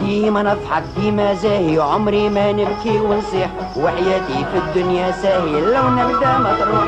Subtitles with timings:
[0.00, 3.50] ديما نضحك ديما زاهي عمري ما نبكي ونصيح.
[3.76, 6.84] وحياتي في الدنيا ساهي لو نبدأ ما تروح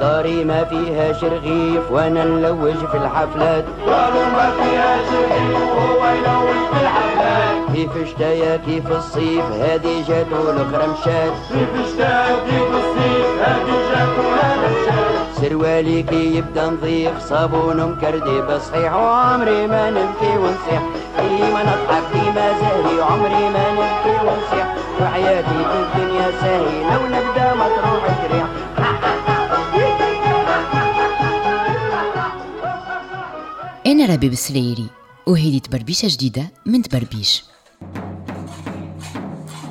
[0.00, 3.64] داري ما فيها شرغيف وأنا نلوج في الحفلات.
[3.86, 7.56] داري ما فيها شرغيف وهو يلوج في الحفلات.
[7.74, 12.65] كيف شتايا كيف الصيف هادي جاتو الاخرى مشات كيف شتايا كيف
[15.46, 20.82] سروالي كي يبدأ نظيف صابون مكردي صحيح وعمري ما نبكي ونصيح.
[21.18, 24.66] ديما نضحك ديما زاهي عمري ما نبكي ونصيح.
[25.00, 28.46] وحياتي في الدنيا ساهي لو نبدأ ما تروح تريح
[33.86, 34.86] أنا ربيب السريري
[35.26, 37.44] وهذه تبربيشة جديدة من تبربيش.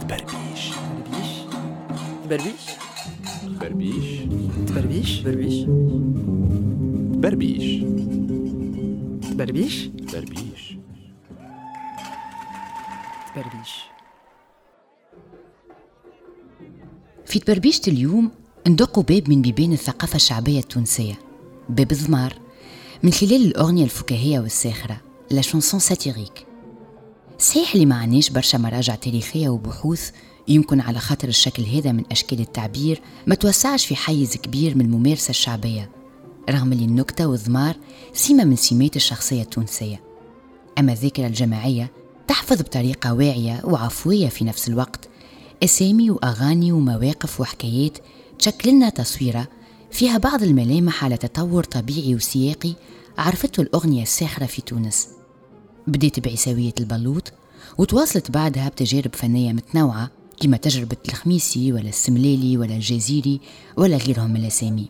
[0.02, 0.72] تبربيش.
[2.24, 2.85] تبربيش؟
[3.46, 4.20] تبربيش
[4.68, 5.66] تبربيش تبربيش
[7.22, 7.84] بربيش
[9.32, 10.78] تبربيش بربيش
[13.36, 13.96] تبربيش
[17.26, 18.32] في تبربيشة اليوم
[18.68, 21.20] ندقوا باب من بيبان الثقافة الشعبية التونسية.
[21.70, 22.34] باب الضمار
[23.04, 25.02] من خلال الأغنية الفكاهية والساخرة
[25.32, 26.46] لا شونسون ساتيريك
[27.40, 30.12] صحيح اللي ما عناش برشا مراجع تاريخية وبحوث
[30.48, 35.30] يمكن على خاطر الشكل هذا من أشكال التعبير ما توسعش في حيز كبير من الممارسة
[35.30, 35.90] الشعبية
[36.50, 37.76] رغم اللي النكتة والضمار
[38.14, 40.02] سمة من سمات الشخصية التونسية.
[40.80, 41.92] أما الذاكرة الجماعية
[42.28, 45.10] تحفظ بطريقة واعية وعفوية في نفس الوقت
[45.64, 47.98] أسامي وأغاني ومواقف وحكايات
[48.40, 49.48] تشكل لنا تصويرة
[49.92, 52.74] فيها بعض الملامح على تطور طبيعي وسياقي
[53.18, 55.08] عرفته الأغنية الساخرة في تونس.
[55.88, 57.34] بديت بعيساوية البلوط
[57.78, 63.40] وتواصلت بعدها بتجارب فنية متنوعة كما تجربة الخميسي ولا السملالي ولا الجزيري
[63.78, 64.86] ولا غيرهم من الأسامي.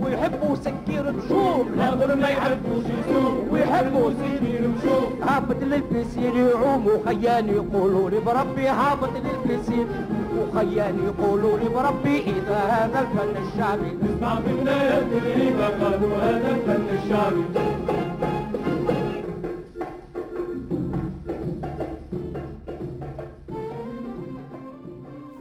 [0.00, 8.10] ويحبوا سكير بشوم ناظر ما يحبوا يسوم ويحبوا سكير بشوم هابط للبسير يعوم وخيان يقولوا
[8.10, 9.86] لي بربي هابط للبسير.
[10.38, 13.90] وخيان يقولوا لي بربي إذا هذا الفن الشعبي.
[14.04, 17.44] اسمع يا تدريبة قالوا هذا الفن الشعبي.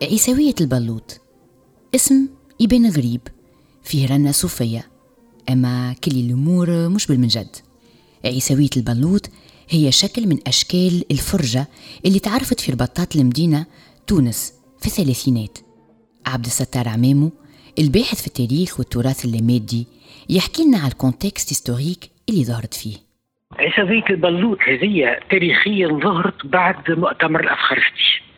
[0.04, 1.22] عيساوية البلوط.
[1.96, 2.30] اسم
[2.60, 3.22] يبان غريب
[3.84, 4.88] فيه رنة صوفية.
[5.50, 7.56] أما كل الأمور مش بالمنجد.
[8.26, 9.30] عيساوية البلوط
[9.70, 11.68] هي شكل من أشكال الفرجة
[12.06, 13.66] اللي تعرفت في رباطات المدينة
[14.08, 15.58] تونس في الثلاثينات.
[16.26, 17.32] عبد الستار عمامو
[17.80, 19.88] الباحث في التاريخ والتراث اللامادي
[20.30, 22.98] يحكي لنا على ال contexte historique اللي ظهرت فيه.
[23.52, 28.29] عيساوية البلوط هذه تاريخيا ظهرت بعد مؤتمر الأفخارستي.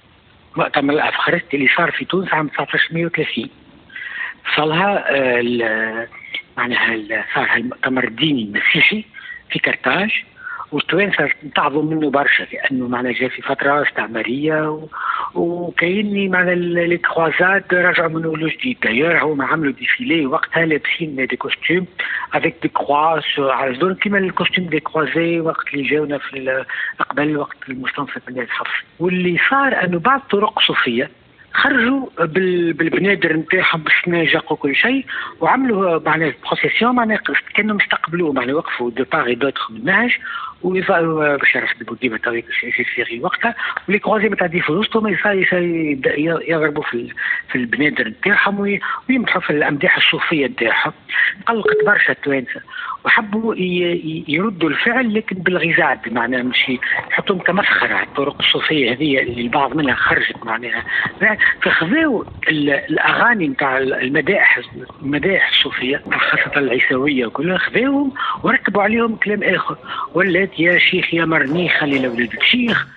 [0.56, 3.50] مؤتمر الأفخارستي اللي صار في تونس عام 1930
[4.56, 6.08] صلها آه،
[6.58, 9.06] معناها صار المؤتمر الديني المسيحي
[9.50, 10.24] في كرتاج.
[10.72, 14.80] والتوانسة نتعظوا منه برشا لأنه معنا جاء في فترة استعمارية
[15.36, 18.78] وكايني معنا les croisades رجعوا منه له جديد.
[18.84, 21.86] d'ailleurs هما عملوا défilé وقتها لابسين des costumes
[22.34, 23.22] avec des croix
[23.54, 26.66] على جدون كيما ال costume des croisés وقت اللي جاونا في
[27.00, 31.10] قبل وقت المستنصف بن الحفص واللي صار أنه بعض طرق صوفية
[31.54, 32.08] خرجوا
[32.72, 35.06] بالبنادر نتاعهم بالسناجق وكل شيء
[35.40, 37.20] وعملوا معناها procession معناها
[37.56, 40.18] كانوا مستقبلوا معناها وقفوا de part et d'autre من النهج
[41.38, 42.46] باش يرحبوا ديما تويك
[42.96, 43.56] في وقتها
[43.90, 45.08] و les croisés تتعدى وسطهم
[46.48, 47.14] يضربوا في
[47.50, 48.80] في البنادر نتاعهم
[49.10, 50.94] ويمدحوا في الامداح الصوفية نتاعهم
[51.46, 52.62] قلقت برشا التوانسه
[53.06, 53.56] وحبوا
[54.28, 56.72] يردوا الفعل لكن بالغزاد معناها مش
[57.12, 58.04] يحطوهم كمسخرة.
[58.04, 60.84] الطرق الصوفية هذه اللي البعض منها خرجت معناها.
[61.62, 62.24] فخذوا
[62.90, 64.60] الأغاني نتاع المدائح
[65.02, 68.14] المدائح الصوفية خاصة العيسويه وكلها خذوهم
[68.44, 69.78] وركبوا عليهم كلام آخر.
[70.14, 72.88] ولات يا شيخ يا مرنيخ خلي لاولادك شيخ.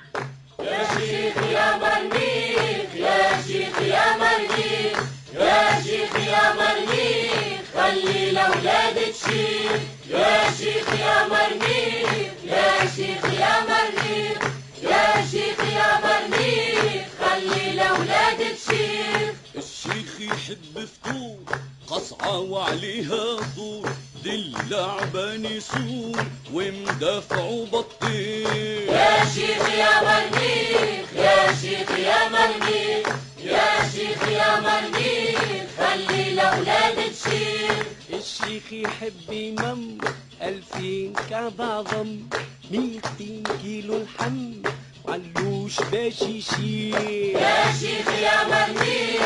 [10.15, 14.39] يا شيخ يا مرنيخ يا شيخ يا مرنيخ
[14.83, 19.35] يا شيخ يا مرنيخ خلي لأولادك شيخ.
[19.57, 21.59] الشيخ يحب فطور
[21.91, 23.89] قصعة وعليها طول
[24.23, 33.07] دي اللعبة نسور ومدافع وبطيخ يا شيخ يا مرنيخ يا شيخ يا مرنيخ
[33.45, 35.41] يا شيخ يا مرنيخ
[35.79, 39.99] خلي لأولاد الشيخ الشيخ يحب يمم
[40.43, 42.19] ألفين كعب عظم
[42.71, 44.53] ميتين كيلو لحم
[45.09, 46.95] علوش باش يشيل
[47.37, 49.24] يا شيخ يا مرنيخ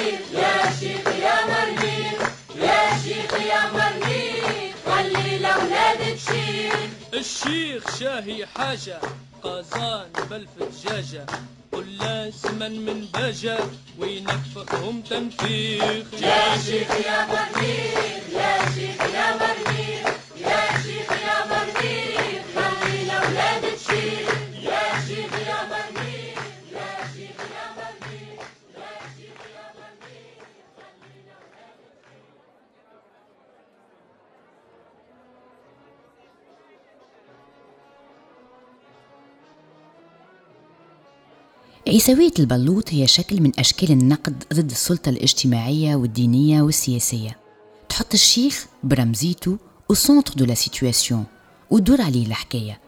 [7.79, 8.99] تنفيخ شاهي حاجة
[9.43, 11.27] قازان بلف دجاجة
[11.73, 13.59] قل زمن من باجة
[13.99, 16.07] وينفخهم تنفيخ.
[16.23, 20.18] يا شيخ يا مريخ يا شيخ يا مريخ
[41.89, 47.37] عيسوية البلوط هي شكل من أشكال النقد ضد السلطة الاجتماعية والدينية والسياسية.
[47.89, 49.59] تحط الشيخ برمزيته
[49.93, 51.17] au centre de la situation
[51.71, 52.81] وتدور عليه الحكاية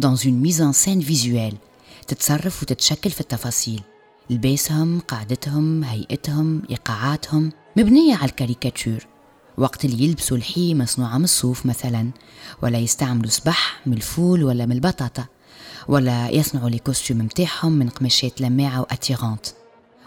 [0.00, 1.54] dans une mise en scène visuelle
[2.06, 3.80] تتصرف وتتشكل في التفاصيل.
[4.30, 9.06] لباسهم قعدتهم هيئتهم إيقاعاتهم مبنية على الكاريكاتير
[9.58, 12.10] وقت اللي يلبسوا الحي مصنوعة من الصوف مثلا
[12.62, 15.24] ولا يستعملوا سبح من الفول ولا من البطاطا.
[15.88, 19.46] ولا يصنعوا les costumes متاعهم من قماشات لماعة و attirantes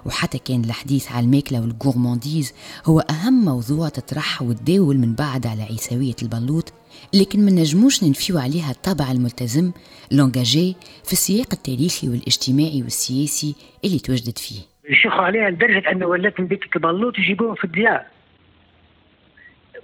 [0.05, 2.53] وحتى كان الحديث على الماكلة و ال gourmandise
[2.85, 6.73] هو أهم موضوع تطرح وتداول من بعد على عيسوية البلوط
[7.13, 9.71] لكن ما نجموش ننفيو عليها الطابع الملتزم
[10.11, 13.55] l'engagé في السياق التاريخي والاجتماعي والسياسي
[13.85, 14.61] اللي توجدت فيه.
[14.89, 18.05] يشيخوا عليها لدرجة انه ولات نبيت البلوط يجيبوهم في الديار.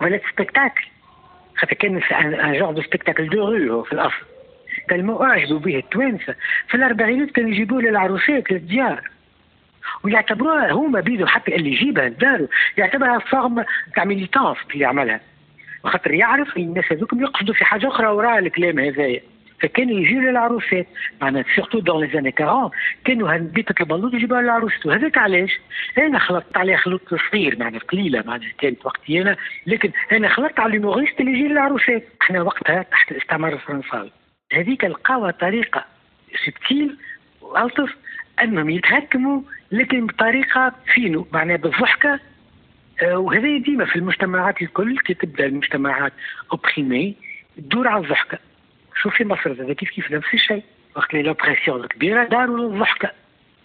[0.01, 0.87] ولات spectacle
[1.57, 4.34] خاطر كان un genre de spectacle de rue في الأصل.
[4.89, 6.35] كانوا اعجبوا به التوانسة
[6.67, 9.09] في الأربعينات كانوا يجيبوه للعروسات للديار
[10.03, 12.47] ويعتبروها هما بيدو حتى اللي يجيبها لدارو
[12.77, 13.65] يعتبرها forme
[13.95, 15.19] تاع militance اللي عملها
[15.83, 19.21] وخاطر يعرف الناس هذوكم يقصدوا في حاجة أخرى وراء الكلام هذايا.
[19.61, 20.87] فكانوا يجيو للعروسات
[21.21, 22.71] معناها surtout dans les années 40
[23.05, 25.59] كانوا هنبيتة البلوط يجيبوها للعروسات وهذاك علاش؟
[25.97, 27.01] أنا خلطت عليها خلط
[27.31, 29.35] صغير معناها قليلة معناها كانت وقتي أنا.
[29.67, 32.03] لكن أنا خلطت على ال humoristes اللي يجي للعروسات.
[32.21, 34.11] إحنا وقتها تحت الاستعمار الفرنساوي.
[34.53, 35.85] هذيك لقاوها طريقة
[36.45, 36.97] subtile
[37.41, 37.95] والطف
[38.41, 42.19] أنهم يتهكموا لكن بطريقة fine معناها بالضحكه
[43.03, 46.13] آه، وهذا ديما في المجتمعات الكل كي تبدأ المجتمعات
[46.51, 47.15] opprimés
[47.57, 48.39] تدور على الضحكة.
[49.01, 50.63] شوف في مصر هذا كيف كيف نفس الشيء.
[50.95, 53.11] وقت اللي l'oppression الكبيره داروا للضحكه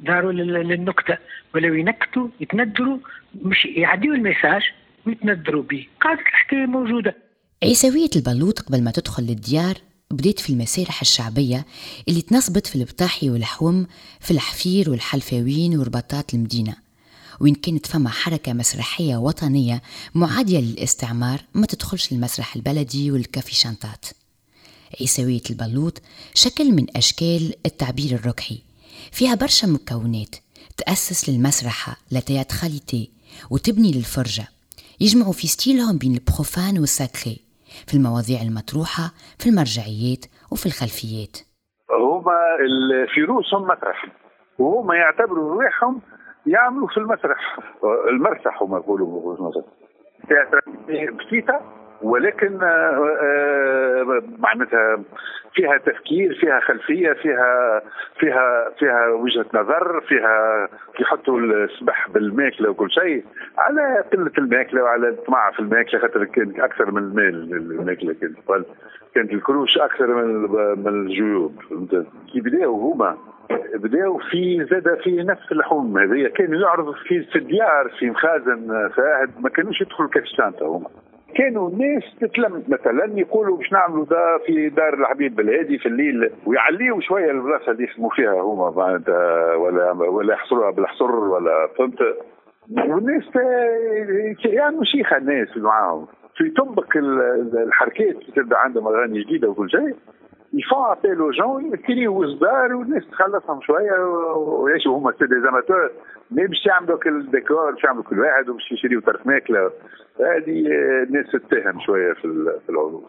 [0.00, 1.18] داروا لل- للنكته
[1.54, 2.98] ولو ينكتوا يتندروا
[3.42, 4.62] مش يعديوا الميساج
[5.06, 5.86] ويتندروا به.
[6.00, 7.14] قاعدة الحكاية موجودة.
[7.62, 9.74] عيسوية البلوط قبل ما تدخل للديار
[10.10, 11.66] بديت في المسارح الشعبية
[12.08, 13.86] اللي تنصبت في البطاحي والحوم
[14.20, 16.76] في الحفير والحلفاوين ورباطات المدينة.
[17.40, 19.82] وين كانت فما حركة مسرحية وطنية
[20.14, 24.04] معادية للاستعمار ما تدخلش المسرح البلدي والكافي شانتات
[25.00, 26.02] عيسوية البلوط
[26.34, 28.58] شكل من أشكال التعبير الركحي.
[29.12, 30.34] فيها برشا مكونات
[30.76, 33.10] تأسس للمسرحة لتياتراليتي
[33.50, 34.48] وتبني للفرجة.
[35.00, 37.49] يجمعوا في ستيلهم بين البروفان والساكري.
[37.88, 39.04] في المواضيع المطروحة
[39.38, 41.36] في المرجعيات وفي الخلفيات.
[41.90, 44.06] هما ال- في روسهم مسرح.
[44.58, 46.00] وهما يعتبروا رواحهم
[46.46, 47.58] يعملوا في المسرح.
[48.10, 49.60] المسرح هما يقولوا مصر
[50.28, 50.60] تياتر
[51.18, 51.79] بسيطة.
[52.02, 55.02] ولكن آه، آه، معناتها
[55.54, 57.82] فيها تفكير فيها خلفية فيها
[58.18, 60.68] فيها فيها وجهة نظر فيها
[61.00, 63.24] يحطوا السبح بالماكلة وكل شيء
[63.58, 68.66] على قلة الماكلة وعلى الطمع في الماكلة خاطر كانت أكثر من المال الماكلة كانت
[69.14, 70.50] كانت الكروش أكثر من
[70.84, 71.62] من الجيوب
[72.32, 73.16] كي بداوا هما
[73.74, 79.48] بداوا في زاد في نفس اللحوم هذه كانوا يعرضوا في الديار في مخازن فاهد ما
[79.48, 80.88] كانوش يدخلوا كاستانتا هما.
[81.34, 87.00] كانوا الناس تتلم مثلا يقولوا باش نعملوا دا في دار الحبيب بالهادي في الليل ويعليوا
[87.00, 91.98] شوية البلاصة اللي يخدموا فيها هما معناتها ولا ولا يحصروها بالحصر ولا فهمت؟
[92.88, 93.24] والناس
[94.44, 96.06] يعملوا شيخة الناس معاهم.
[96.36, 99.94] في تنبك ال- الحركات تبدأ عندهم أغاني جديدة وكل شيء.
[100.60, 103.92] يفون ابيل أو جون يكريو وزدار والناس تخلصهم شوية
[104.36, 105.90] ويعيشوا هما سي دي زاماتور
[106.30, 109.70] مي باش يعملوا كل الديكور باش يعملوا كل واحد وباش يشريوا طرف ماكله
[110.20, 112.22] هذه آه، الناس تتهم شوية في
[112.66, 113.04] في العروض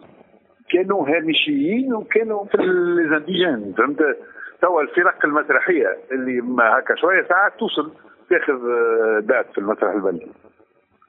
[0.74, 4.00] كانوا هامشيين وكانوا في les indigènes فهمت
[4.62, 7.92] توا الفرق المسرحيه اللي ما هكا شوية ساعات توصل
[8.30, 10.28] تاخذ آه، دات في المسرح البلدي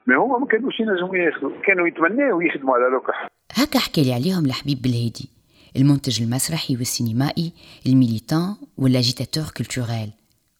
[0.07, 4.45] ما هما ما كانوش ينجموا ياخذوا كانوا يتمناوا يخدموا على لوكح هكا حكى لي عليهم
[4.45, 5.32] الحبيب بالهادي
[5.77, 7.51] المنتج المسرحي والسينمائي
[7.85, 10.09] ال militant وال agitateur culturel.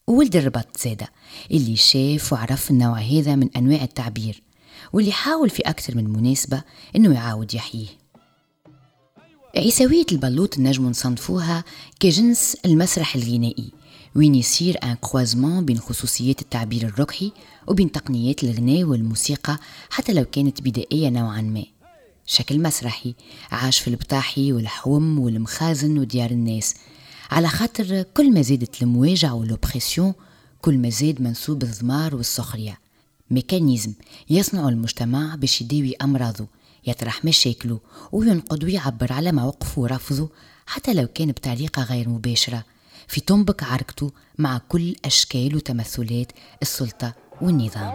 [0.07, 1.09] وولد الرباط زادة
[1.51, 4.41] اللي شاف وعرف النوع هذا من أنواع التعبير
[4.93, 6.63] واللي حاول في أكثر من مناسبة
[6.95, 7.87] إنه يعاود يحييه.
[9.57, 11.63] عيسوية البلوط نجم نصنفوها
[11.99, 13.71] كجنس المسرح الغنائي
[14.15, 17.31] وين يصير ان كروازمون بين خصوصيات التعبير الركحي
[17.67, 21.63] وبين تقنيات الغناء والموسيقى حتى لو كانت بدائية نوعا ما.
[22.25, 23.15] شكل مسرحي
[23.51, 26.75] عاش في البطاحي والحوم والمخازن وديار الناس.
[27.31, 30.13] على خاطر كل ما زادت المواجع و l'oppression
[30.61, 32.79] كل ما زاد منسوب الضمار والسخرية.
[33.31, 33.93] mécanisme
[34.29, 36.47] يصنع المجتمع باش يداوي أمراضه
[36.87, 37.79] يطرح مشاكله
[38.11, 40.29] وينقد ويعبر على مواقفه ورفضه
[40.65, 42.63] حتى لو كان بطريقة غير مباشرة.
[43.07, 47.93] في تنبك عركته مع كل أشكال وتمثلات السلطة والنظام.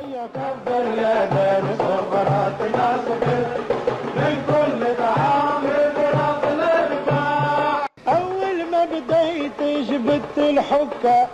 [10.19, 11.27] جبت الحكة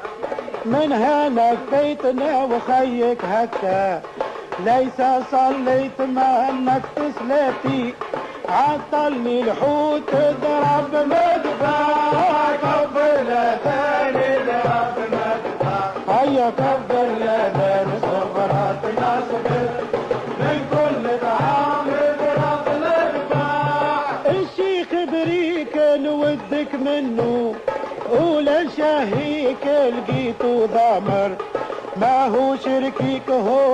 [0.65, 4.03] من هنا كفيتنا وخيك هكا.
[4.65, 5.01] ليس
[5.31, 7.95] صليت ما انك تسلاتي
[8.49, 11.85] عطلني الحوت ضرب مدفع.
[13.29, 16.94] لا ثاني ضرب مدفع هيا كبر
[33.37, 33.74] Oh.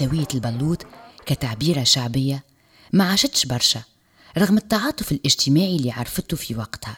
[0.00, 0.86] عيسوية البلوط
[1.26, 2.44] كتعبيرة شعبية
[2.92, 3.82] ما عاشتش برشا
[4.38, 6.96] رغم التعاطف الاجتماعي اللي عرفته في وقتها.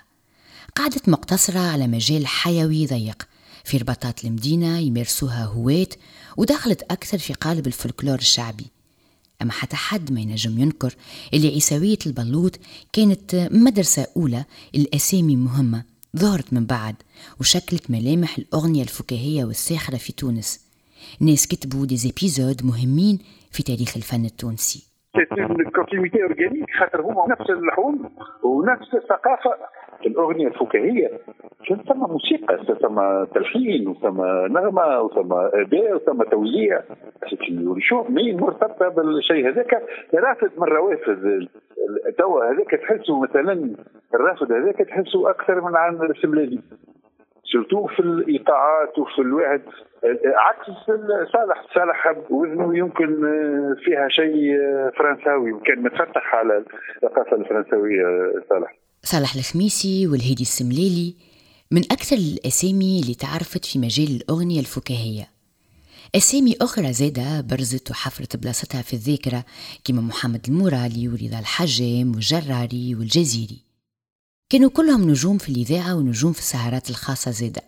[0.77, 3.29] قعدت مقتصرة على مجال حيوي ضيق
[3.65, 5.87] في رباطات المدينة يمارسوها هواة
[6.37, 8.67] ودخلت أكثر في قالب الفلكلور الشعبي.
[9.43, 10.95] أما حتى حد ما ينجم ينكر
[11.35, 12.59] اللي عيسوية البلوط
[12.93, 14.45] كانت مدرسة أولى
[14.75, 15.85] الأسامي مهمة
[16.17, 16.95] ظهرت من بعد
[17.41, 20.61] وشكلت ملامح الأغنية الفكاهية والساخرة في تونس.
[21.21, 23.19] ناس كتبوا des épisodes مهمين
[23.55, 24.93] في تاريخ الفن التونسي
[25.75, 28.11] continuité organique خاطر هما نفس اللحون
[28.43, 29.51] ونفس الثقافه
[30.07, 31.11] الاغنيه الفكاهيه
[31.69, 34.21] كان ثم موسيقى ثم تلحين وثم
[34.57, 36.81] نغمه وثم اداء وثم توزيع
[38.09, 39.83] مين مرتبطه بالشيء هذاك
[40.15, 41.49] رافد من روافد
[42.19, 43.77] توا هذاك تحسه مثلا
[44.15, 46.59] الرافد هذاك تحسه أكثر من عن السملالي
[47.53, 49.63] سورتو في الايقاعات وفي الواحد
[50.49, 50.67] عكس
[51.33, 53.09] صالح صالح وزنه يمكن
[53.85, 54.57] فيها شيء
[54.99, 56.65] فرنساوي وكان متفتح على
[56.97, 58.05] الثقافة الفرنساوية
[58.51, 58.79] صالح.
[59.03, 61.15] صالح الخميسي والهيدي السمليلي
[61.71, 65.25] من أكثر الأسامي اللي تعرفت في مجال الأغنية الفكاهية.
[66.17, 69.45] أسامي أخرى زادة برزت وحفرت بلاصتها في الذاكرة
[69.85, 73.72] كما محمد المورالي ورضا الحجام والجراري والجزيري.
[74.53, 77.63] كانوا كلهم نجوم في الإذاعة ونجوم في السهرات الخاصة زادة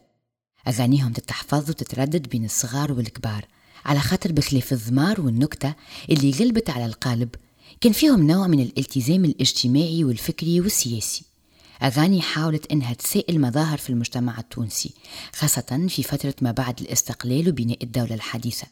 [0.68, 3.44] أغانيهم تتحفظ وتتردد بين الصغار والكبار
[3.84, 5.74] على خاطر بخلاف الضمار والنكتة
[6.10, 7.28] اللي غلبت على القالب
[7.80, 11.24] كان فيهم نوع من الالتزام الاجتماعي والفكري والسياسي.
[11.82, 14.90] أغاني حاولت إنها تسائل مظاهر في المجتمع التونسي
[15.32, 18.66] خاصة في فترة ما بعد الاستقلال وبناء الدولة الحديثة.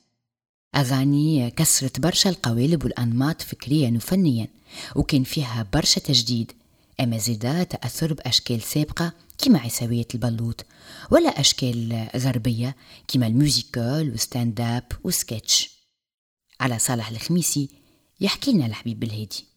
[0.76, 4.49] أغاني كسرت برشا القوالب والأنماط فكريا وفنيا
[4.97, 6.52] وكان فيها برشا تجديد
[7.02, 10.66] أما زادة تأثر بأشكال سابقة كما عيسوية البلوط
[11.11, 12.76] ولا أشكال غربية
[13.09, 15.71] كما ال musical و stand up و sketch
[16.61, 17.68] على صالح الخميسي
[18.21, 19.51] يحكي لنا الحبيب بالهادي.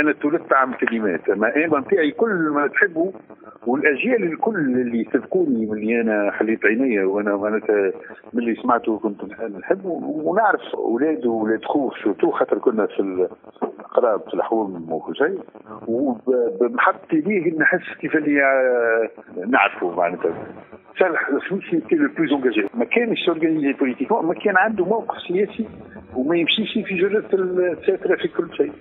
[0.00, 1.28] أنا تولدت عام كلمات.
[1.28, 3.12] اما أنا نتاعي كل ما تحبوا
[3.66, 7.92] والأجيال الكل اللي سبقوني واللي أنا حليت عيني وأنا معناتها
[8.32, 9.24] من اللي سمعته كنت
[9.58, 13.00] نحب ونعرف أولاد واولاد خوف surtout خاطر كنا في
[13.62, 15.40] القراب في الحوم وكل شيء
[15.88, 18.40] وبمحطتي ليه نحس كيف اللي
[19.48, 20.34] نعرفه معناتها.
[20.98, 25.68] صالح الخميسي كان le plus engagé ما كانش organisé politiquement ما كان عنده موقف سياسي
[26.16, 28.72] وما يمشيش في جرة الساترة في كل شيء.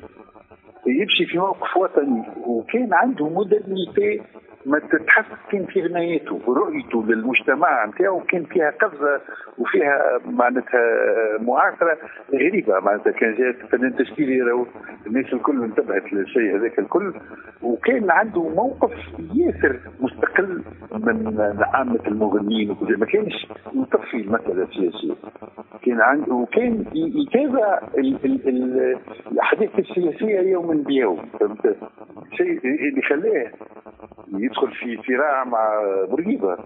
[0.87, 4.21] يمشي في موقف وطني وكان عنده modernité
[4.65, 9.21] ما تتحس كان في غناياته رؤيته للمجتمع نتاعو كان فيها قفزة
[9.57, 10.81] وفيها معناتها
[11.39, 11.97] معاصرة
[12.33, 12.79] غريبة.
[12.79, 14.65] معناتها كان جات فنان تشكيلي راهو
[15.07, 17.13] الناس الكل انتبهت للشيء هذاك الكل
[17.61, 18.91] وكان عنده موقف
[19.35, 21.37] ياسر مستقل من
[21.73, 25.13] عامة المغنيين وكل ما كانش مطفي المسألة السياسية.
[25.85, 27.81] كان عنده وكان يتابع
[29.31, 31.25] الأحداث السياسية يوما بيوم.
[31.39, 31.75] فهمت؟
[32.37, 33.51] شيء اللي خلاه
[34.55, 36.57] تدخل في صراع مع بورقيبه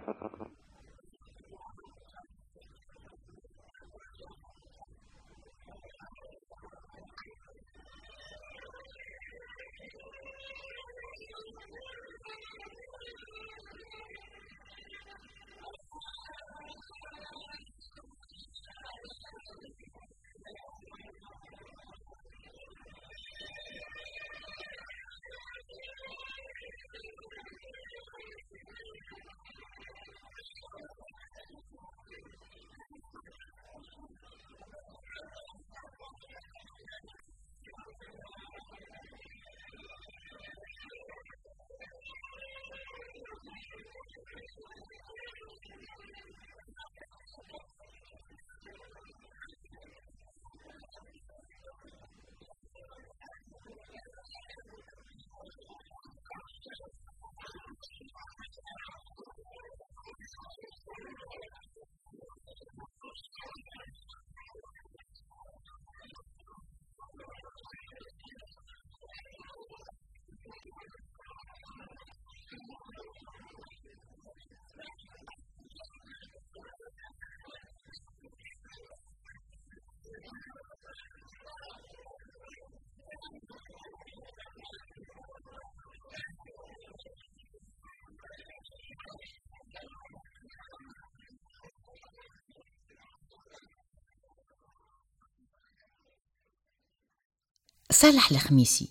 [98.01, 98.87] صالح الخميسي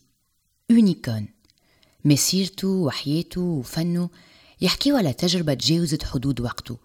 [0.71, 1.29] يونيكون
[2.05, 4.11] مسيرته وحياته وفنه
[4.61, 6.77] يحكيوا على تجربة تجاوزت حدود وقته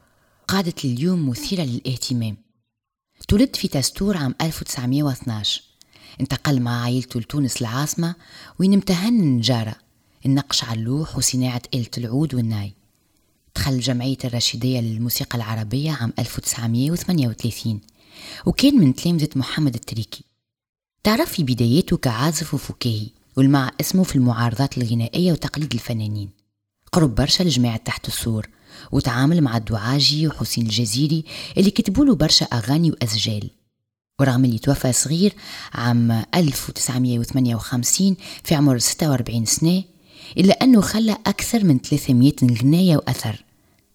[0.47, 2.37] قعدت لليوم مثيرة للاهتمام.
[3.27, 5.61] تولد في تستور عام 1912
[6.21, 8.15] انتقل مع عائلته لتونس العاصمة
[8.59, 9.75] وين امتهن النجارة
[10.25, 12.73] النقش على اللوح وصناعة آلة العود والناي.
[13.55, 17.81] دخل جمعية الرشيدية للموسيقى العربية عام 1938
[18.45, 20.32] وكان من تلامذة محمد التريكي.
[21.03, 26.29] تعرف في بداياته كعازف وفكاهي والمع اسمه في المعارضات الغنائية وتقليد الفنانين.
[26.91, 28.49] قرب برشا لجماعة تحت السور
[28.91, 31.23] وتعامل مع الدعاجي وحسين الجزيري
[31.57, 33.49] اللي كتبوا له برشا أغاني وأسجال.
[34.19, 35.33] ورغم اللي توفى صغير
[35.73, 39.83] عام 1958 في عمر 46 سنة
[40.37, 43.43] إلا أنه خلى أكثر من 300 غناية وأثر.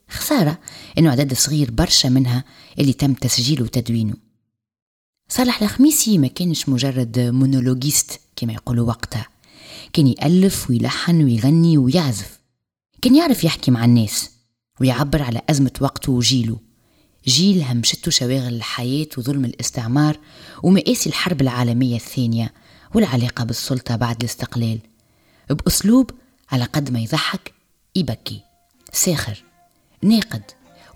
[0.09, 0.59] خسارة
[0.97, 2.43] أنه عدد صغير برشا منها
[2.79, 4.28] اللي تم تسجيله وتدوينه.
[5.31, 9.27] صالح الخميسي ما كانش مجرد مونولوجيست كما يقولوا وقتها
[9.93, 12.39] كان يألف ويلحن ويغني ويعزف.
[13.01, 14.29] كان يعرف يحكي مع الناس
[14.81, 16.57] ويعبر على أزمة وقته وجيله.
[17.27, 20.19] جيل همشته شواغل الحياة وظلم الاستعمار
[20.63, 22.53] ومآسي الحرب العالمية الثانية
[22.95, 24.79] والعلاقة بالسلطة بعد الاستقلال.
[25.49, 26.11] بأسلوب
[26.51, 27.53] على قد ما يضحك
[27.95, 28.41] يبكي.
[28.93, 29.43] ساخر
[30.03, 30.43] ناقد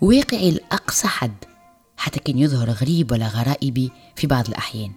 [0.00, 1.53] واقعي لأقصى حد.
[1.96, 4.92] حتى كان يظهر غريب ولا غرائبي في بعض الأحيان.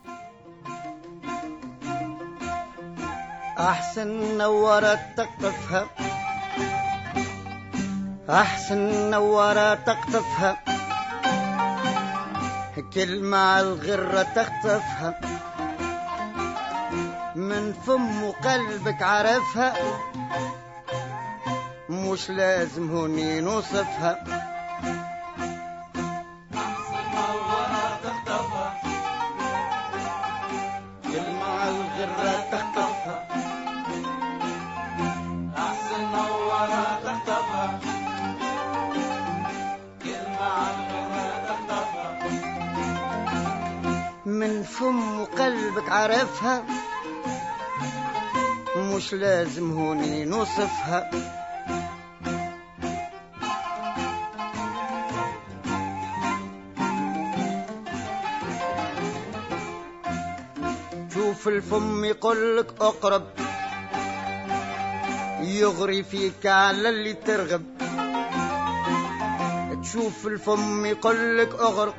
[3.60, 5.86] أحسن نورت تقطفها.
[8.30, 10.64] أحسن نورت تقطفها.
[12.94, 15.22] كلمة الغرة تخطفها
[17.36, 19.74] من فم وقلبك عرفها.
[21.90, 24.47] مش لازم هوني نوصفها.
[45.90, 46.64] عرفها.
[48.78, 51.12] مش لازم هوني نوصفها.
[61.14, 63.28] شوف الفم يقولك اقرب.
[65.42, 67.66] يغري فيك على اللي ترغب.
[69.84, 71.94] تشوف الفم يقولك اغرب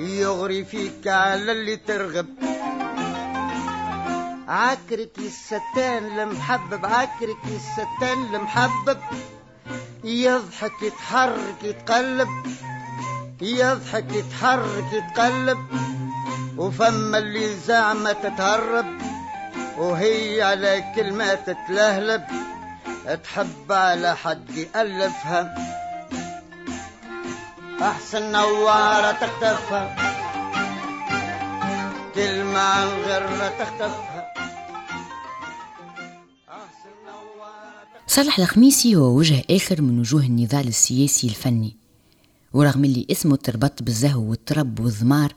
[0.00, 2.26] يغري فيك على اللي ترغب.
[4.48, 8.98] عكرك الستان المحبب عكرك الستان المحبب.
[10.04, 12.28] يضحك يتحرك يتقلب
[13.40, 15.58] يضحك يتحرك يتقلب.
[16.56, 18.86] وفما اللي زعمة تتهرب
[19.78, 22.24] وهي على كلمة تتلهلب.
[23.24, 25.69] تحب على حد يألفها.
[27.82, 29.96] أحسن نوارة تختفها
[32.14, 33.50] كلمة عن غيرها
[38.06, 41.76] صالح الخميسي هو وجه آخر من وجوه النضال السياسي الفني.
[42.52, 45.34] ورغم اللي اسمه تربط بالزهو والطرب والضمار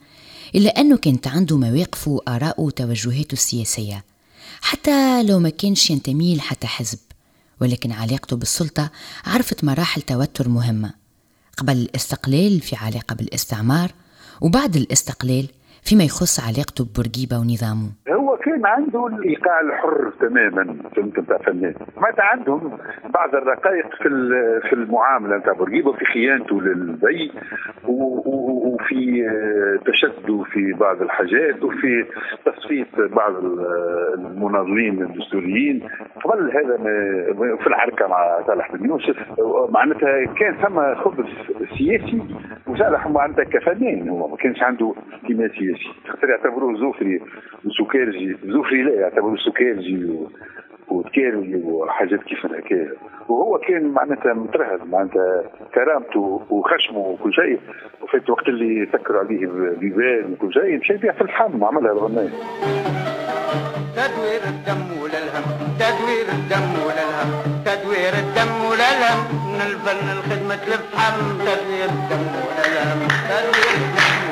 [0.56, 4.04] إلا أنه كانت عنده مواقفه وآراءه وتوجهاته السياسية
[4.62, 7.00] حتى لو ما كانش ينتمي لحتى حزب
[7.62, 8.92] ولكن علاقته بالسلطة
[9.26, 11.03] عرفت مراحل توتر مهمة.
[11.58, 13.92] قبل الاستقلال في علاقة بالاستعمار
[14.42, 15.48] وبعد الاستقلال
[15.82, 17.92] فيما يخص علاقته ببورقيبة ونظامه.
[18.44, 21.74] كان عنده الايقاع الحر تماما فهمت نتاع فنان.
[21.98, 22.78] معناتها عندهم
[23.14, 24.10] بعض الرقائق في
[24.70, 27.32] في المعاملة نتاع بورقيبه وفي خيانته للبي
[27.84, 29.30] وفي
[29.86, 32.06] تشدده في بعض الحاجات وفي
[32.46, 33.34] تصفيه بعض
[34.14, 35.88] المناضلين الدستوريين.
[36.24, 36.78] قبل هذا
[37.58, 39.16] في العركه مع صالح بن يوسف
[39.70, 41.26] معناتها كان ثم خبز
[41.78, 42.22] سياسي
[42.68, 44.10] وصالح معناتها كفنان.
[44.10, 45.90] هو ما كانش عنده انتماء سياسي.
[46.08, 47.22] خاطر يعتبروه زوفري
[47.66, 50.30] وسكرجي زوفري لا يعتبروه سكرجي و...
[50.88, 52.92] وتكاري وحاجات كيف هكايا
[53.30, 55.44] وهو كان معناتها مترهب معناتها
[55.76, 57.60] كرامته وخشمه وكل شيء.
[58.02, 59.48] وفات وقت اللي سكروا عليه
[59.80, 62.30] بيبان وكل شيء مشى يبيع في الحم وعملها الغنايه
[63.96, 65.46] تدوير الدم وللهم
[65.80, 67.30] تدوير الدم وللهم
[67.66, 74.23] تدوير الدم وللهم من الفن الخدمة الفحم تدوير الدم وللهم تدوير الدم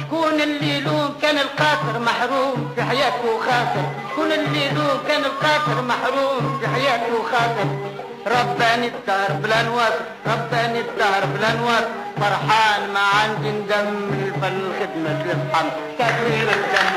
[0.00, 6.58] شكون اللي لو كان القاصر محروم في حياته وخاطر شكون اللي لو كان القاصر محروم
[6.60, 7.93] في حياته خاسر
[8.26, 11.88] رباني الدار بلا نواصل رباني الدار بلا نواصل
[12.20, 15.66] فرحان ما عندي ندم الفن خدمة الفحم
[15.98, 16.90] تدوير الدم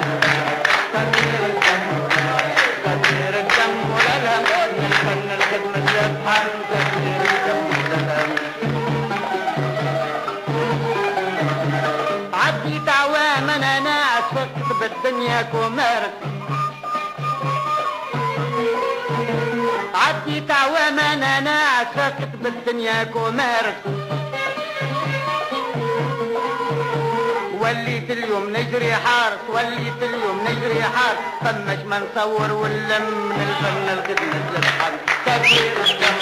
[0.93, 1.83] تدوير الدم
[2.85, 4.43] تدوير الدم والألم
[4.77, 8.35] من الفن الخدمة الفحم تدوير الدم والألم
[12.33, 14.29] عديت عوام أنا ناس
[14.81, 16.36] بالدنيا كومارس
[20.37, 23.75] عديت عوام أنا فقت بالدنيا كومارس
[27.61, 31.19] وليت اليوم نجري حارس وليت اليوم نجري حارس.
[31.41, 34.95] فمش ما نصور ونلم من الفن الخدمة الدم
[35.25, 36.17] تدوير الدم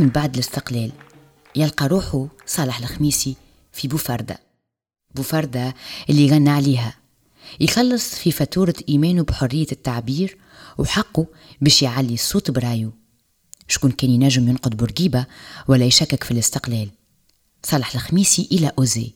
[0.00, 0.92] من بعد الاستقلال.
[1.56, 3.36] يلقى روحه صالح الخميسي
[3.72, 4.40] في بوفردة
[5.14, 5.74] بوفردة
[6.10, 6.94] اللي غنى عليها.
[7.60, 10.38] يخلص في فاتورة إيمانه بحرية التعبير
[10.78, 11.26] وحقه
[11.60, 12.92] باش يعلي الصوت برايو.
[13.68, 15.26] شكون كان ينجم ينقد بورقيبة
[15.68, 16.88] ولا يشكك في الاستقلال؟
[17.62, 19.12] صالح الخميسي إلى أوزي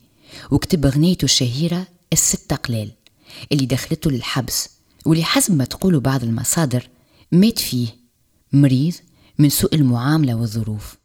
[0.51, 2.90] وكتب أغنيته الشهيرة الست أقلال
[3.53, 4.68] اللي دخلته للحبس
[5.07, 6.88] واللي حسب ما تقول بعض المصادر
[7.33, 7.88] مات فيه.
[8.53, 8.94] مريض
[9.38, 10.97] من سوء المعاملة والظروف.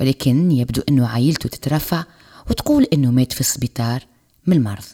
[0.00, 2.04] ولكن يبدو أنه عائلته تترفع
[2.50, 4.00] وتقول أنه مات في السبيطار
[4.46, 4.84] من المرض.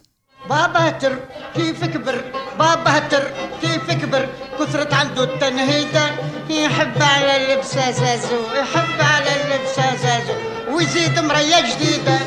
[0.48, 1.18] بابا هتر
[1.54, 2.24] كيف كبر؟
[2.58, 6.10] بابا هتر كيف كبر؟ كثرت عنده التنهيدة.
[6.50, 10.34] يحب على اللبسة زازو يحب على اللبسة زازو
[10.76, 12.18] ويزيد مرية جديدة.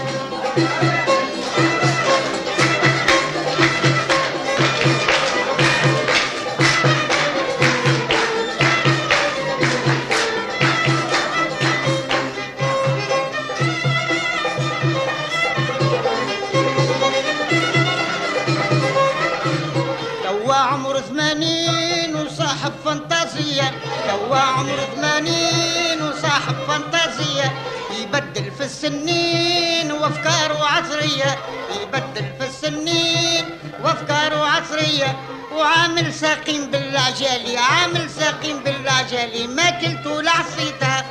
[26.79, 27.53] فانتازية
[28.01, 31.37] يبدل في السنين وافكاره عصرية
[31.81, 33.45] يبدل في السنين
[33.83, 35.19] وافكاره عصرية
[35.53, 41.05] وعامل ساقيم بالعجالي عامل ساقيم بالعجالي ما كلتو لعصيتها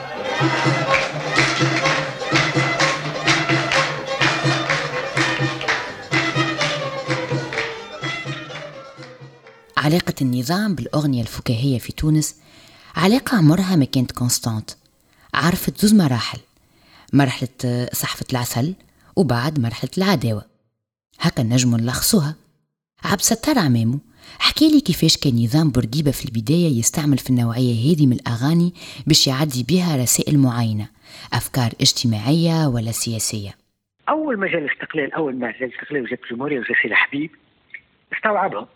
[9.77, 12.35] علاقة النظام بالأغنية الفكاهية في تونس
[12.97, 14.71] علاقة عمرها ما كانت constante
[15.35, 16.39] عرفت زوز مراحل.
[17.13, 18.75] مرحلة آه، صحفة العسل
[19.17, 20.45] وبعد مرحلة العداوة.
[21.21, 22.35] هكا نجم نلخصوها.
[23.05, 23.99] عبد الستار عمامو
[24.39, 28.73] حكي لي كيفاش كان نظام بورقيبة في البداية يستعمل في النوعية هذه من الأغاني
[29.07, 30.89] باش يعدي بها رسائل معينة
[31.33, 33.51] أفكار اجتماعية ولا سياسية؟
[34.09, 37.31] أول ما جاء الاستقلال أول ما جاء الاستقلال وجات الجمهورية وجا سيدي حبيب
[38.17, 38.69] استوعبها.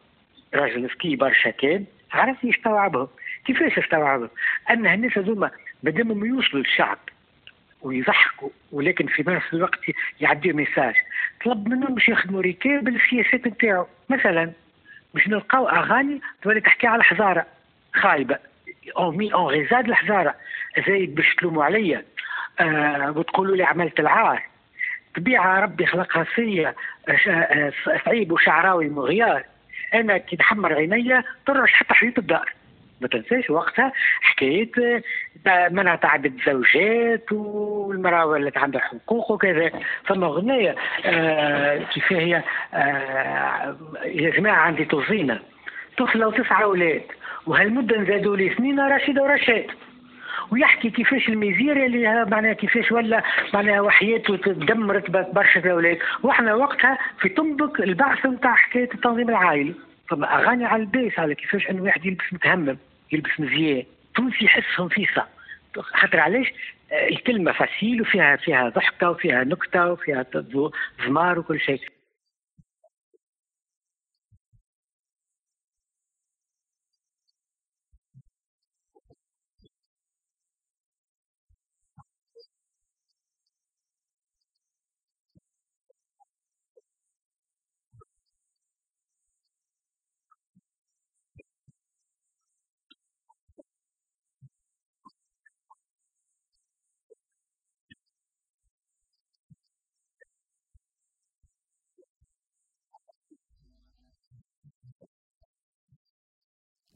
[0.55, 3.09] راجل ذكي برشا كان عرف يستوعبها
[3.47, 4.31] كيفاش استوعبها؟
[4.71, 5.51] ان الناس هذوما
[5.83, 6.99] مادامهم يوصلوا للشعب
[7.83, 9.81] ويضحكوا ولكن في نفس الوقت
[10.21, 10.95] يعديوا message.
[11.45, 13.87] طلب منهم باش يخدموا ركاب السياسات نتاعو.
[14.09, 14.53] مثلا
[15.15, 17.47] باش نلقاو أغاني تولي تحكي على الحضاره
[17.95, 18.39] خايبة.
[18.97, 20.35] اون مي اون غيزاد الحضاره
[20.87, 22.05] زايد باش تلوموا عليا.
[22.61, 24.43] آه وتقولوا لي عملت العار.
[25.17, 26.75] طبيعة ربي خلقها فيا
[27.09, 27.73] آه،
[28.05, 29.45] صعيب وشعراوي مغيار.
[29.95, 32.53] أنا كي نحمر عينيا ترش حتى حيط الدار.
[33.01, 35.03] ما تنساش وقتها حكاية
[35.71, 39.71] منع تعدد زوجات والمرأة ولات عندها حقوق وكذا.
[40.05, 42.43] فما أغنية آه كيف هي؟
[42.75, 45.39] آه يا جماعة عندي توزينه
[45.99, 47.03] طفلة وتسعة أولاد
[47.47, 49.67] وهالمدة نزادوا لي سنين رشيدة ورشاد
[50.53, 53.23] ويحكي كيفاش الميزيريا اللي ها معناها كيفاش ولا
[53.55, 59.75] معناها وحياته تدمرت برشا الاولاد وإحنا وقتها في تنبك البعث نتاع حكاية التنظيم العائلي.
[60.09, 62.77] فما أغاني على اللبس على كيفاش إنه واحد يلبس متهمم.
[63.13, 63.85] يلبس مزيان.
[64.17, 65.27] تونسي يحسهم فيسع
[65.79, 66.53] خاطر علاش؟
[66.93, 70.23] آه، الكلمة facile وفيها فيها ضحكة وفيها نكتة وفيها
[71.07, 71.81] ضمار وكل شيء.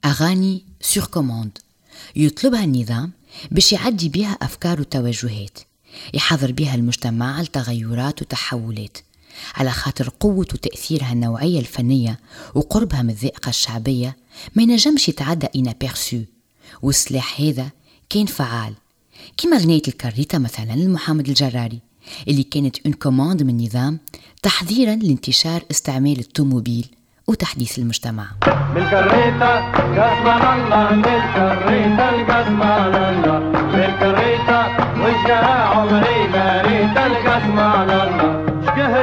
[0.05, 1.59] أغاني sur commande
[2.17, 3.13] يطلبها النظام
[3.51, 5.59] باش يعدي بها أفكار وتوجهات.
[6.15, 8.99] يحضر بها المجتمع لتغيرات وتحولات.
[9.55, 12.21] على خاطر قوة وتأثيرها النوعية الفنية
[12.55, 14.17] وقربها من الذائقة الشعبية
[14.55, 16.21] ما ينجمش يتعدى inaperçu
[16.83, 17.71] والسلاح هذا
[18.11, 18.75] كان فعال.
[19.37, 21.81] كما غنية الكريتة مثلا لمحمد الجراري
[22.29, 23.99] اللي كانت une commande من النظام
[24.43, 26.87] تحذيرا لانتشار استعمال الطوموبيل.
[27.33, 28.25] وتحديث المجتمع.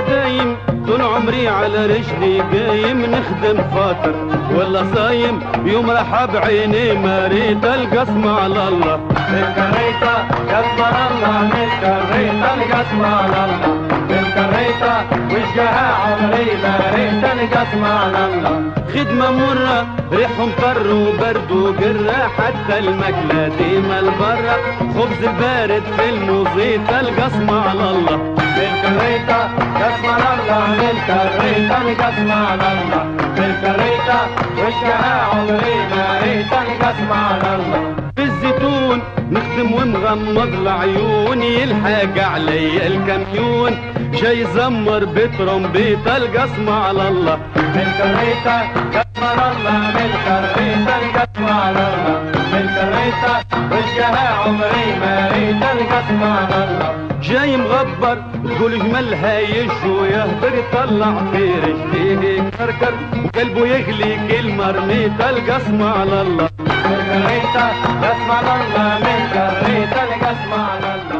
[0.10, 4.16] دايم طول عمري على رجلي قايم نخدم فاطر.
[4.56, 8.96] ولا صايم يوم راح بعيني مريت القسم على الله
[9.32, 10.14] بالكريتة
[10.52, 14.94] قسم الله بالكريتة القسم على الله بالكريتة
[15.32, 24.00] وجهها عمري مريت القسم على الله خدمة مرة ريح مطر وبرد وقرة حتى الماكلة ديما
[24.00, 24.56] البرة.
[24.96, 29.40] خبز بارد في الموزيت القسم على الله بالكريتة
[29.82, 33.04] قسم على الله بالكريتة القسم على الله
[33.36, 34.20] بالكريتة
[34.58, 43.78] وجهها عمري مريت القسم على الله الزيتون نخدم ومغمض العيون يلحق علي الكاميون
[44.14, 47.40] جاي زمر بترمبيت القسم على الله.
[47.56, 48.58] بالكريتة
[48.96, 52.18] قسم على الله بالكريتة القسم على الله.
[52.52, 53.34] بالكريتة
[53.72, 56.92] وجهها عمري مريت القسم على الله.
[57.22, 62.94] جاي مغبر تقول جملها يجو يهدر يطلع في رجليه كركر
[63.26, 66.50] وقلبه يغلي كل مرميت القسم على الله.
[66.58, 67.66] بالكريتة
[68.04, 71.19] قسم على الله بالكريتة القسم على الله.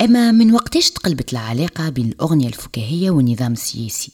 [0.00, 4.12] أما من وقتاش تقلبت العلاقة بين الأغنية الفكاهية والنظام السياسي؟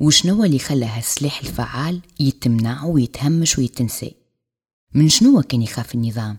[0.00, 4.14] وشنو اللي خلى هالسلاح الفعال يتمنع ويتهمش ويتنسى؟
[4.94, 6.36] من شنو كان يخاف النظام؟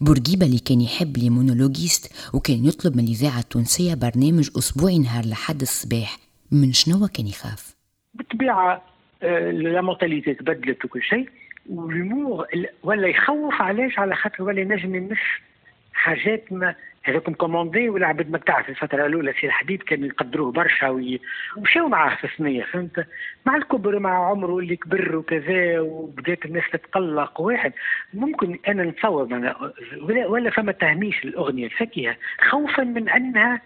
[0.00, 5.60] بورقيبة اللي كان يحب les monologuistes وكان يطلب من الإذاعة التونسية برنامج أسبوعي نهار لحد
[5.60, 6.16] الصباح
[6.52, 7.76] من شنو كان يخاف؟
[8.14, 8.82] بالطبيعة
[9.22, 11.28] آه، لا mentalité تبدلت وكل شيء
[11.70, 12.46] والأمور
[12.82, 15.18] ولا يخوف علاش؟ على خاطر ولا ينجم يمس
[15.92, 16.74] حاجات ما
[17.08, 20.88] هذاكم commandé ولا عبد ما تعرف الفترة الأولى سي الحبيب كانوا يقدروه برشا
[21.56, 23.06] ومشاو معاه في الثنية فهمت؟
[23.46, 27.40] مع الكبر مع عمره اللي كبر وكذا وبدات الناس تتقلق.
[27.40, 27.72] واحد
[28.14, 32.16] ممكن أنا نتصور معناها ولا, ولا فما تهميش الأغنية الفكاهية
[32.50, 33.60] خوفا من أنها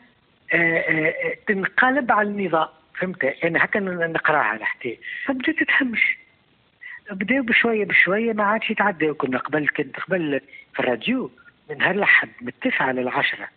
[0.53, 6.19] آه، آه، آه، تنقلب على النظام فهمت؟ أنا هكا نقراها على حتى فبدات تتهمش.
[7.11, 10.41] بداو بشوية بشوية ما عادش يتعداو كنا قبل كنت قبل
[10.75, 11.31] في الراديو
[11.71, 13.49] من نهار لحد من التسعه للعشره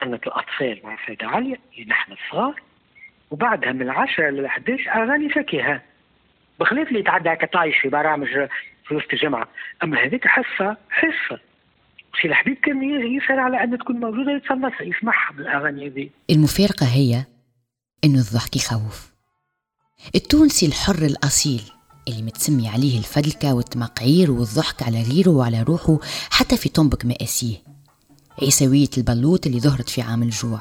[0.00, 2.62] سنة الأطفال مع سيدة عليا نحن الصغار
[3.30, 5.82] وبعدها من العشرة لل 11 أغاني فاكهة
[6.60, 8.28] بخلاف اللي يتعدى هكا طايش في برامج
[8.88, 9.48] في وسط الجمعة.
[9.82, 11.40] أما هذيك حصة حصة.
[12.22, 12.82] سي الحبيب كان
[13.16, 16.10] يسأل على أن تكون موجودة يتصنفها يسمعها بالأغاني هذه.
[16.30, 17.24] المفارقة هي
[18.04, 19.12] إنه الضحك يخوف.
[20.14, 21.62] التونسي الحر الأصيل
[22.08, 25.98] اللي متسمي عليه الفدلكة والتمقعير والضحك على غيره وعلى روحه
[26.30, 27.72] حتى في طنبك مآسيه
[28.42, 30.60] عيسوية البلوط اللي ظهرت في عام الجوع.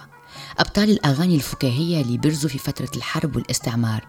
[0.59, 4.07] أبطال الأغاني الفكاهية اللي برزوا في فترة الحرب والاستعمار.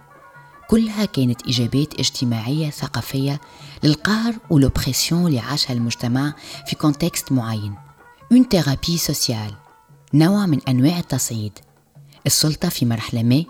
[0.68, 3.40] كلها كانت إجابات اجتماعية ثقافية
[3.82, 6.34] للقهر وال oppression اللي عاشها المجتمع
[6.66, 7.74] في contexte معين.
[8.32, 9.54] une thérapie sociale
[10.14, 11.58] نوع من أنواع التصعيد.
[12.26, 13.44] السلطة في مرحلة ما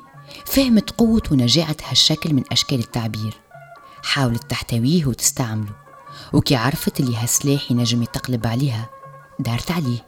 [0.47, 3.42] فهمت قوة ونجاعة هالشكل من أشكال التعبير.
[4.03, 5.73] حاولت تحتويه وتستعمله.
[6.33, 8.91] وكي عرفت اللي هالسلاح ينجم يتقلب عليها
[9.39, 9.99] دارت عليه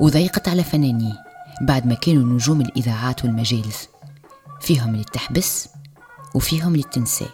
[0.00, 1.14] وضيقت على فنانيه
[1.60, 3.88] بعد ما كانوا نجوم الإذاعات والمجالس.
[4.60, 5.68] فيهم اللي تحبس
[6.34, 7.28] وفيهم اللي تنسى.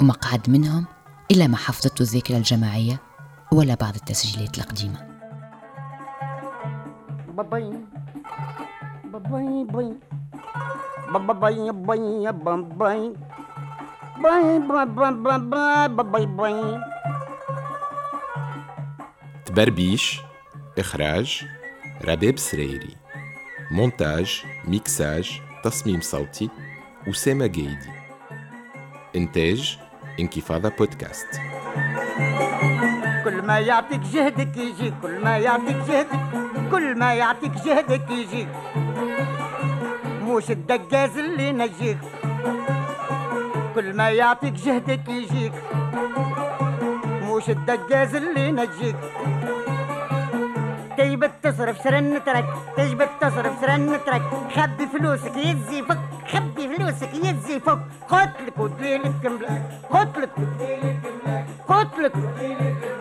[0.00, 0.86] وما قعد منهم
[1.30, 3.00] إلا ما حفظته الذاكرة الجماعية
[3.52, 5.10] ولا بعض التسجيلات القديمة.
[7.28, 7.72] bye-bye
[9.04, 9.94] bye-bye bye
[11.12, 13.12] bye-bye bye bye-bye.
[19.46, 20.20] تبربيش
[20.78, 21.44] إخراج
[22.04, 22.96] رباب سريري
[23.70, 26.50] montage mixage تصميم صوتي
[27.08, 27.90] أسامة جيدي
[29.16, 29.78] إنتاج
[30.20, 31.26] انكفاضة بودكاست
[33.24, 36.20] كل ما يعطيك جهدك يجيك كل ما يعطيك جهدك
[36.70, 38.48] كل ما يعطيك جهدك يجيك
[40.22, 41.98] موش الدقاز اللي ينجيك
[43.74, 45.52] كل ما يعطيك جهدك يجيك.
[47.22, 48.96] موش الدقاز اللي ينجيك.
[50.98, 52.44] تجبت تصرف سرن ترك
[52.76, 54.22] تجبت تصرف سرن ترك
[54.54, 55.98] خبي فلوسك يزي فك
[56.32, 57.78] خبي فلوسك يزي فوق.
[58.08, 62.99] قتلك ودليلك ملاك قتلك ودليلك ملاك قتلك ودليلك ملاك.